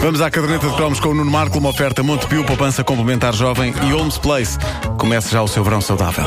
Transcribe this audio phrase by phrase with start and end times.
[0.00, 3.74] Vamos à caderneta de cromos com o Nuno Marco, uma oferta Montepio, poupança complementar jovem
[3.86, 4.58] e Holmes Place.
[4.98, 6.24] Comece já o seu verão saudável.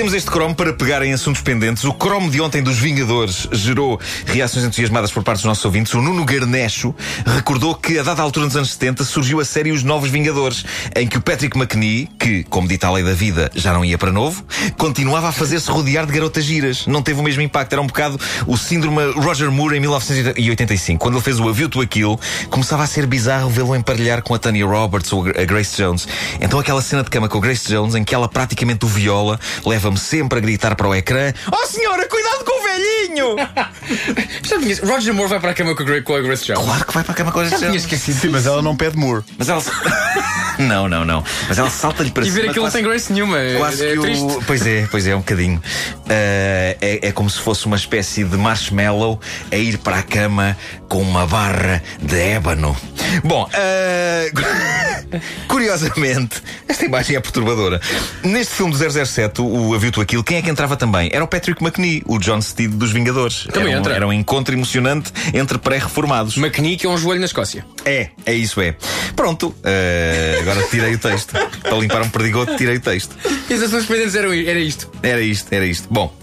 [0.00, 1.84] Aproveitemos este cromo para pegar em assuntos pendentes.
[1.84, 5.92] O cromo de ontem dos Vingadores gerou reações entusiasmadas por parte dos nossos ouvintes.
[5.92, 6.94] O Nuno Garnecho
[7.26, 10.64] recordou que, a dada altura nos anos 70, surgiu a série Os Novos Vingadores,
[10.96, 13.98] em que o Patrick McNee, que, como dita a lei da vida, já não ia
[13.98, 14.42] para novo,
[14.78, 16.86] continuava a fazer-se rodear de garotas giras.
[16.86, 17.74] Não teve o mesmo impacto.
[17.74, 20.98] Era um bocado o síndrome Roger Moore em 1985.
[20.98, 24.22] Quando ele fez o A View to a Kill, começava a ser bizarro vê-lo emparelhar
[24.22, 26.08] com a Tanya Roberts ou a Grace Jones.
[26.40, 29.38] Então aquela cena de cama com a Grace Jones, em que ela praticamente o viola,
[29.66, 33.36] leva leva-me sempre a gritar para o ecrã: Oh senhora, cuidado com o velhinho!
[34.42, 34.86] Já.
[34.86, 36.62] Roger Moore vai para a cama com a, Grace Jones.
[36.64, 37.82] Claro que vai para a cama com a Grace Tinha Jones.
[37.84, 38.20] esquecido.
[38.20, 39.24] Sim, mas ela não pede Moore.
[39.36, 39.62] Mas ela.
[40.58, 41.24] não, não, não.
[41.48, 42.50] Mas ela salta-lhe para E ver cima.
[42.50, 43.38] aquilo quase- sem Grace nenhuma.
[43.38, 44.22] É, Quase é que triste.
[44.24, 44.42] o...
[44.46, 45.62] Pois é, pois é, um bocadinho.
[46.08, 50.56] Ah, é, é como se fosse uma espécie de marshmallow a ir para a cama
[50.88, 52.76] com uma barra de ébano.
[53.24, 57.80] Bom, ah, curiosamente, esta imagem é perturbadora.
[58.22, 61.10] Neste filme do 007, o A View to Aquilo, quem é que entrava também?
[61.12, 63.46] Era o Patrick McNee, o John Steed dos Vingadores.
[63.52, 63.94] Também era um, entra.
[63.94, 66.36] Era um encontro emocionante entre pré-reformados.
[66.36, 67.64] McNee, que é um joelho na Escócia.
[67.84, 68.74] É, é isso, é.
[69.16, 71.32] Pronto, ah, agora tirei o texto.
[71.62, 73.16] Para limpar um perdigoto, tirei o texto.
[73.48, 74.90] E as ações pendentes eram, era isto.
[75.02, 75.88] Era isto, era isto.
[75.90, 76.19] Bom.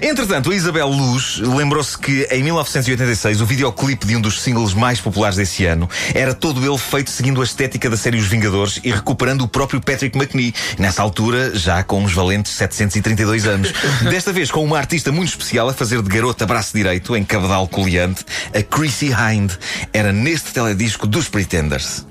[0.00, 5.00] Entretanto, a Isabel Luz lembrou-se que em 1986 o videoclipe de um dos singles mais
[5.00, 8.90] populares desse ano era todo ele feito seguindo a estética da série Os Vingadores e
[8.90, 13.72] recuperando o próprio Patrick McNee, nessa altura já com uns valentes 732 anos.
[14.08, 17.68] Desta vez com uma artista muito especial a fazer de garota braço direito em cabedal
[17.68, 19.52] coleante, a Chrissy Hind.
[19.92, 22.06] Era neste teledisco dos Pretenders.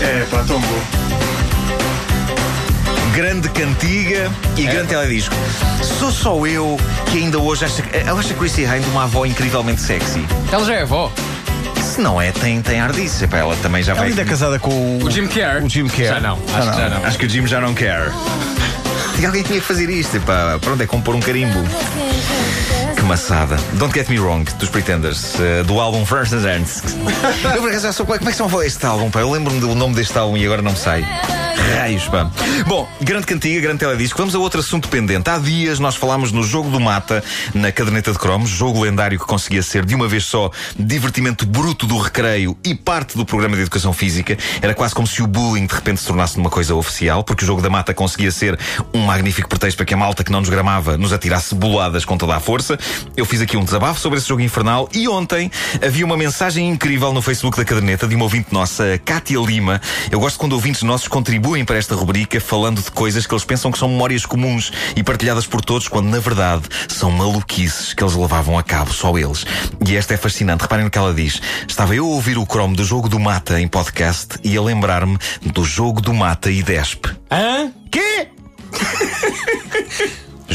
[0.00, 1.21] É, pá, tão bom.
[3.14, 5.34] Grande cantiga e grande teledisco.
[5.98, 6.78] Sou só eu
[7.10, 10.24] que ainda hoje acha, eu acho a Chrissy Hind uma avó incrivelmente sexy.
[10.50, 11.12] Ela já é avó.
[11.82, 13.24] Se não é, tem, tem ardice.
[13.24, 14.08] Epá, ela também já Ela vai.
[14.10, 15.62] ainda é casada com o, O Jim Carrey.
[15.62, 16.06] O Jim Carrey.
[16.06, 17.04] Já não, acho que já não.
[17.04, 18.10] Acho que o Jim já não quer.
[19.18, 20.16] E alguém tinha que fazer isto.
[20.16, 21.62] Epá, pronto, é como pôr um carimbo.
[22.96, 23.56] Que maçada.
[23.74, 26.80] Don't Get Me Wrong, dos Pretenders, eh, do álbum First Dance.
[27.54, 28.06] Eu por acaso já sou.
[28.06, 29.10] Como é como é que se chama este álbum?
[29.10, 29.20] Pá?
[29.20, 31.04] Eu lembro-me do nome deste álbum e agora não me sai.
[31.56, 32.30] Raios, pá.
[32.66, 34.16] Bom, grande cantiga, grande teledisco.
[34.18, 35.28] Vamos a outro assunto pendente.
[35.28, 37.22] Há dias nós falámos no jogo do Mata,
[37.54, 41.86] na caderneta de cromos, jogo lendário que conseguia ser de uma vez só divertimento bruto
[41.86, 44.36] do recreio e parte do programa de educação física.
[44.60, 47.46] Era quase como se o bullying de repente se tornasse numa coisa oficial, porque o
[47.46, 48.58] jogo da mata conseguia ser
[48.94, 52.16] um magnífico pretexto para que a malta que não nos gramava nos atirasse boladas com
[52.16, 52.78] toda a força.
[53.16, 55.50] Eu fiz aqui um desabafo sobre esse jogo infernal e ontem
[55.84, 59.80] havia uma mensagem incrível no Facebook da caderneta de uma ouvinte nossa, Cátia Lima.
[60.10, 61.41] Eu gosto quando ouvintes nossos contribuem
[61.72, 65.46] para esta rubrica falando de coisas que eles pensam que são memórias comuns e partilhadas
[65.46, 69.44] por todos, quando na verdade são maluquices que eles levavam a cabo, só eles.
[69.86, 70.62] E esta é fascinante.
[70.62, 71.40] Reparem no que ela diz.
[71.68, 75.18] Estava eu a ouvir o Chrome do jogo do Mata em podcast e a lembrar-me
[75.52, 77.10] do jogo do Mata e Despe.
[77.30, 77.81] Hã?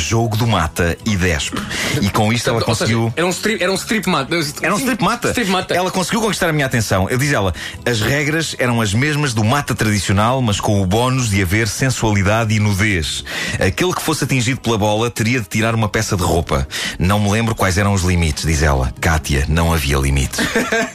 [0.07, 1.61] Jogo do Mata e Despe.
[2.01, 3.13] E com isto ela Ou seja, conseguiu.
[3.15, 4.33] era um strip, era um strip mata.
[4.61, 5.27] Era um strip mata.
[5.29, 5.73] Strip mata.
[5.73, 7.09] Ela conseguiu conquistar a minha atenção.
[7.09, 7.53] Eu diz ela,
[7.85, 12.53] as regras eram as mesmas do mata tradicional, mas com o bónus de haver sensualidade
[12.53, 13.25] e nudez.
[13.59, 16.65] Aquele que fosse atingido pela bola teria de tirar uma peça de roupa.
[16.97, 18.93] Não me lembro quais eram os limites, diz ela.
[19.01, 20.39] Kátia, não havia limites.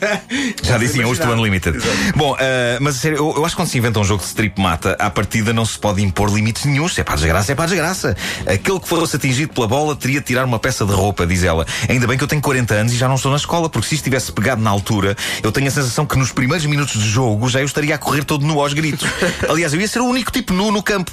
[0.62, 1.78] Já diziam os do Unlimited.
[2.16, 4.58] Bom, ah, mas sério, eu, eu acho que quando se inventa um jogo de strip
[4.58, 6.88] mata, à partida não se pode impor limites nenhum.
[6.88, 8.16] Se é para a desgraça, é para a desgraça.
[8.46, 11.66] Aquele que fosse atingido pela bola teria de tirar uma peça de roupa, diz ela.
[11.88, 13.94] Ainda bem que eu tenho 40 anos e já não estou na escola, porque se
[13.94, 17.48] isto tivesse pegado na altura, eu tenho a sensação que nos primeiros minutos de jogo
[17.48, 19.08] já eu estaria a correr todo nu aos gritos.
[19.48, 21.12] Aliás, eu ia ser o único tipo nu no campo.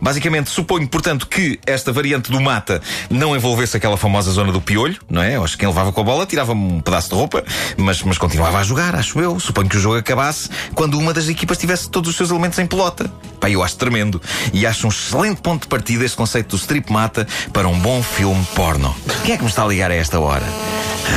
[0.00, 2.80] Basicamente, suponho, portanto, que esta variante do mata
[3.10, 5.36] não envolvesse aquela famosa zona do piolho, não é?
[5.36, 7.44] Acho que quem levava com a bola tirava um pedaço de roupa,
[7.76, 9.38] mas, mas continuava a jogar, acho eu.
[9.38, 12.66] Suponho que o jogo acabasse quando uma das equipas tivesse todos os seus elementos em
[12.66, 13.10] pelota.
[13.40, 14.20] Pá, eu acho tremendo.
[14.52, 18.02] E acho um excelente ponto de partida este conceito do strip mata para um bom
[18.02, 18.94] filme porno.
[19.24, 20.44] Quem é que me está a ligar a esta hora?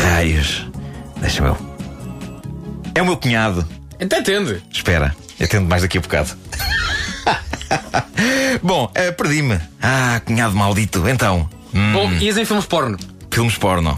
[0.04, 0.68] Raios.
[1.20, 1.58] Deixa-me eu.
[2.96, 3.68] É o meu cunhado.
[4.02, 4.62] Até atende.
[4.72, 6.32] Espera, atendo mais daqui a bocado.
[8.62, 9.60] Bom, eh, perdi-me.
[9.82, 11.08] Ah, cunhado maldito.
[11.08, 12.98] Então, hum, Bom, ias em filmes porno.
[13.32, 13.98] filmes porno.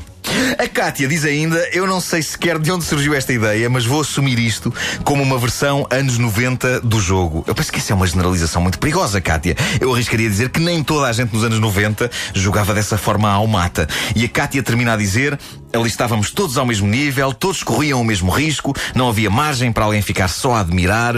[0.58, 4.02] A Kátia diz ainda: Eu não sei sequer de onde surgiu esta ideia, mas vou
[4.02, 4.74] assumir isto
[5.04, 7.44] como uma versão anos 90 do jogo.
[7.48, 9.56] Eu penso que essa é uma generalização muito perigosa, Kátia.
[9.80, 13.48] Eu arriscaria dizer que nem toda a gente nos anos 90 jogava dessa forma ao
[13.48, 13.88] mata.
[14.16, 15.40] E a Kátia termina a dizer:
[15.76, 19.86] Ali estávamos todos ao mesmo nível, todos corriam o mesmo risco, não havia margem para
[19.86, 21.16] alguém ficar só a admirar.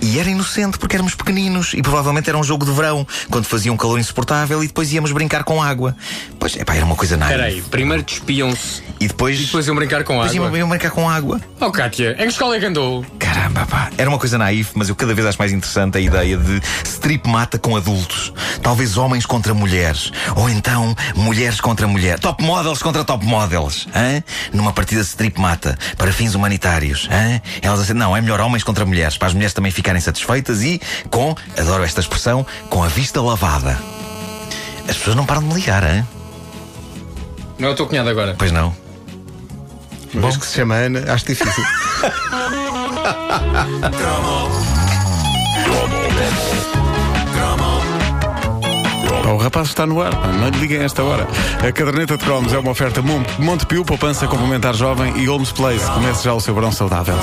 [0.00, 3.70] E era inocente porque éramos pequeninos e provavelmente era um jogo de verão, quando fazia
[3.70, 5.94] um calor insuportável e depois íamos brincar com água.
[6.38, 7.32] Pois, é pá, era uma coisa nada.
[7.32, 9.38] Espera aí, primeiro despiam-se E depois.
[9.40, 10.46] e depois iam brincar com depois água.
[10.48, 11.38] iam, iam brincar com água.
[11.60, 13.04] Oh, Kátia, em que escola é que andou?
[13.48, 13.90] Caramba, pá.
[13.96, 17.26] Era uma coisa naif, mas eu cada vez acho mais interessante a ideia de strip
[17.28, 18.32] mata com adultos.
[18.62, 20.12] Talvez homens contra mulheres.
[20.36, 22.20] Ou então mulheres contra mulheres.
[22.20, 23.88] Top models contra top models.
[23.94, 24.22] Hã?
[24.52, 25.78] Numa partida de strip mata.
[25.96, 27.08] Para fins humanitários.
[27.10, 27.40] Hã?
[27.62, 29.16] Elas dizem, não, é melhor homens contra mulheres.
[29.16, 30.80] Para as mulheres também ficarem satisfeitas e
[31.10, 33.78] com, adoro esta expressão, com a vista lavada.
[34.88, 36.06] As pessoas não param de me ligar, hã?
[37.58, 38.34] Não é o teu cunhado agora.
[38.38, 38.76] Pois não.
[40.12, 41.64] Uma vez que se chama Ana, acho difícil.
[49.32, 51.26] O rapaz está no ar, não lhe liguem a esta hora.
[51.66, 55.84] A caderneta de cromos é uma oferta Mon- Montepio, poupança complementar jovem e Holmes Place.
[55.92, 57.14] Comece já o seu verão saudável.